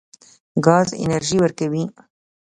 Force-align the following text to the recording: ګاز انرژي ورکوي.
ګاز 0.65 0.87
انرژي 1.03 1.37
ورکوي. 1.39 1.83